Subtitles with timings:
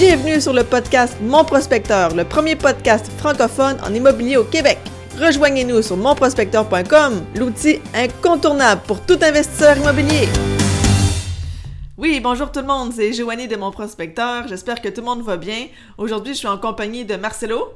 [0.00, 4.78] Bienvenue sur le podcast Mon Prospecteur, le premier podcast francophone en immobilier au Québec.
[5.20, 10.26] Rejoignez-nous sur monprospecteur.com, l'outil incontournable pour tout investisseur immobilier.
[11.98, 14.48] Oui, bonjour tout le monde, c'est Joanie de Mon Prospecteur.
[14.48, 15.66] J'espère que tout le monde va bien.
[15.98, 17.68] Aujourd'hui, je suis en compagnie de Marcelo.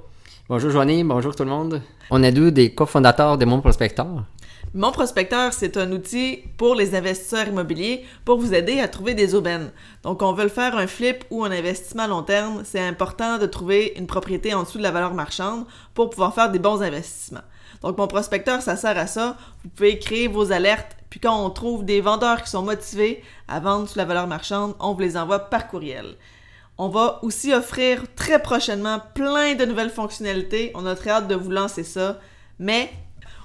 [0.49, 1.83] Bonjour Joanie, bonjour tout le monde.
[2.11, 4.25] On est deux des cofondateurs de Mon Prospecteur.
[4.77, 9.37] Mon prospecteur, c'est un outil pour les investisseurs immobiliers pour vous aider à trouver des
[9.37, 9.71] aubaines.
[10.03, 13.47] Donc, on veut faire un flip ou un investissement à long terme, c'est important de
[13.47, 17.45] trouver une propriété en dessous de la valeur marchande pour pouvoir faire des bons investissements.
[17.83, 19.37] Donc, mon prospecteur, ça sert à ça.
[19.63, 23.61] Vous pouvez créer vos alertes, puis quand on trouve des vendeurs qui sont motivés à
[23.61, 26.17] vendre sous la valeur marchande, on vous les envoie par courriel.
[26.79, 30.73] On va aussi offrir très prochainement plein de nouvelles fonctionnalités.
[30.75, 32.19] On a très hâte de vous lancer ça.
[32.59, 32.91] Mais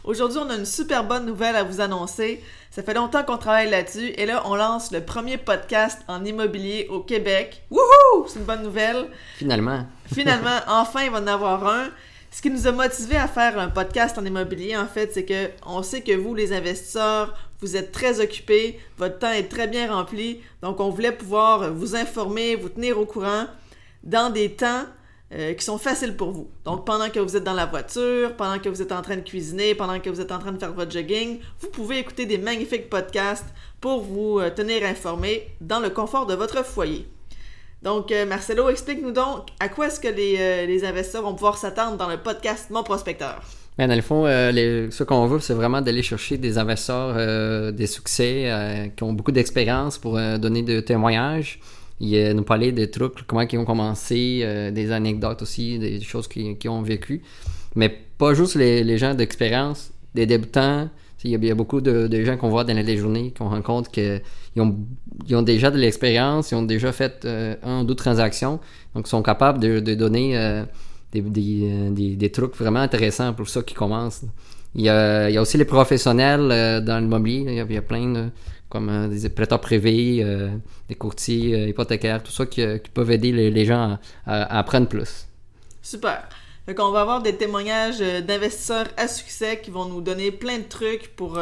[0.05, 2.41] Aujourd'hui, on a une super bonne nouvelle à vous annoncer.
[2.71, 6.87] Ça fait longtemps qu'on travaille là-dessus et là, on lance le premier podcast en immobilier
[6.89, 7.63] au Québec.
[7.69, 8.25] Wouhou!
[8.27, 9.07] C'est une bonne nouvelle.
[9.35, 9.85] Finalement.
[10.13, 11.89] Finalement, enfin, il va en avoir un.
[12.31, 15.49] Ce qui nous a motivé à faire un podcast en immobilier, en fait, c'est que
[15.65, 19.93] on sait que vous, les investisseurs, vous êtes très occupés, votre temps est très bien
[19.93, 23.47] rempli, donc on voulait pouvoir vous informer, vous tenir au courant
[24.03, 24.85] dans des temps
[25.31, 26.49] euh, qui sont faciles pour vous.
[26.65, 29.21] Donc, pendant que vous êtes dans la voiture, pendant que vous êtes en train de
[29.21, 32.39] cuisiner, pendant que vous êtes en train de faire votre jogging, vous pouvez écouter des
[32.39, 33.45] magnifiques podcasts
[33.79, 37.07] pour vous euh, tenir informé dans le confort de votre foyer.
[37.83, 41.95] Donc, euh, Marcelo, explique-nous donc à quoi est-ce que les, les, investisseurs vont pouvoir s'attendre
[41.95, 43.43] dans le podcast Mon Prospecteur.
[43.77, 48.91] Bien, dans le fond, ce qu'on veut, c'est vraiment d'aller chercher des investisseurs, des succès,
[48.97, 51.59] qui ont beaucoup d'expérience pour donner des témoignages
[51.99, 56.27] il nous parlait des trucs, comment ils ont commencé, euh, des anecdotes aussi, des choses
[56.27, 57.21] qu'ils ont vécues.
[57.75, 60.89] Mais pas juste les, gens d'expérience, des débutants.
[61.25, 64.21] Il y, a, beaucoup de, gens qu'on voit dans les journées, qu'on rencontre, qu'ils
[64.57, 64.77] ont,
[65.27, 68.61] ils ont déjà de l'expérience, ils ont déjà fait euh, un ou deux transactions,
[68.95, 70.63] donc ils sont capables de, donner euh,
[71.11, 74.23] des, des, des, trucs vraiment intéressants pour ceux qui commencent.
[74.75, 77.81] Il y, a, il y a aussi les professionnels dans l'immobilier, il, il y a
[77.81, 78.29] plein de
[78.69, 80.49] comme euh, des prêteurs privés, euh,
[80.87, 82.63] des courtiers euh, hypothécaires, tout ça qui,
[82.93, 85.27] peuvent aider les, gens à, apprendre plus.
[85.81, 86.29] Super.
[86.65, 90.63] Fait qu'on va avoir des témoignages d'investisseurs à succès qui vont nous donner plein de
[90.63, 91.39] trucs pour,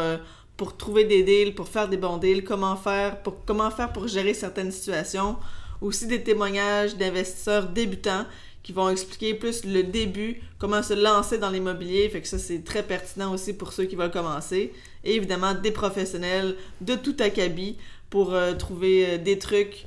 [0.56, 4.08] pour trouver des deals, pour faire des bons deals, comment faire, pour, comment faire pour
[4.08, 5.36] gérer certaines situations.
[5.82, 8.26] Aussi des témoignages d'investisseurs débutants
[8.68, 12.10] qui vont expliquer plus le début, comment se lancer dans l'immobilier.
[12.10, 14.74] Fait que ça, c'est très pertinent aussi pour ceux qui veulent commencer.
[15.06, 17.78] Et évidemment, des professionnels de tout acabit
[18.10, 19.86] pour euh, trouver euh, des trucs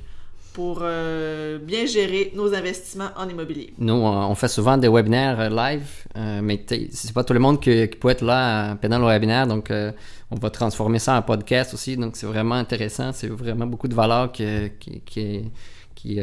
[0.53, 3.71] pour euh, bien gérer nos investissements en immobilier.
[3.77, 5.87] Nous, on fait souvent des webinaires live,
[6.41, 9.71] mais c'est pas tout le monde qui, peut être là pendant le webinaire, donc
[10.31, 13.93] on va transformer ça en podcast aussi, donc c'est vraiment intéressant, c'est vraiment beaucoup de
[13.93, 14.45] valeur qui,
[15.05, 15.41] qui, euh,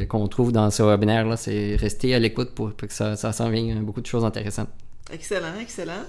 [0.09, 1.37] qu'on trouve dans ce webinaire-là.
[1.37, 3.51] C'est rester à l'écoute pour, que ça, ça s'en
[3.83, 4.69] beaucoup de choses intéressantes.
[5.13, 6.05] Excellent, excellent.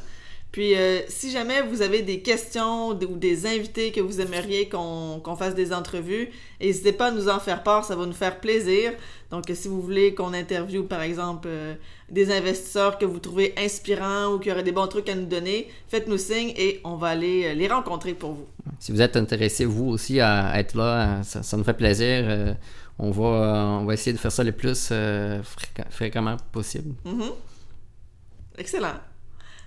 [0.52, 5.36] Puis, euh, si jamais vous avez des questions ou des invités que vous aimeriez qu'on
[5.38, 8.94] fasse des entrevues, n'hésitez pas à nous en faire part, ça va nous faire plaisir.
[9.30, 11.76] Donc, si vous voulez qu'on interviewe, par exemple, euh,
[12.10, 15.70] des investisseurs que vous trouvez inspirants ou qui auraient des bons trucs à nous donner,
[15.88, 18.48] faites-nous signe et on va aller les rencontrer pour vous.
[18.80, 22.56] Si vous êtes intéressé, vous aussi, à être là, ça, nous fait plaisir
[23.00, 23.24] on va,
[23.82, 25.42] on va essayer de faire ça le plus euh,
[25.90, 26.96] fréquemment possible.
[27.06, 27.32] Mm-hmm.
[28.58, 28.96] Excellent.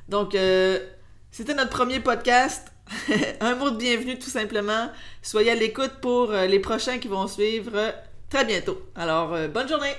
[0.09, 0.79] Donc, euh,
[1.31, 2.71] c'était notre premier podcast.
[3.41, 4.91] Un mot de bienvenue, tout simplement.
[5.23, 7.95] Soyez à l'écoute pour euh, les prochains qui vont suivre
[8.29, 8.83] très bientôt.
[8.95, 9.95] Alors, bonne journée!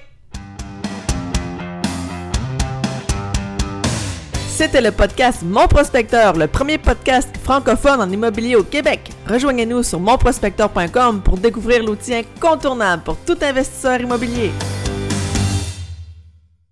[4.56, 9.09] C'était le podcast Mon Prospecteur, le premier podcast francophone en immobilier au Québec.
[9.28, 14.52] Rejoignez-nous sur monprospecteur.com pour découvrir l'outil incontournable pour tout investisseur immobilier.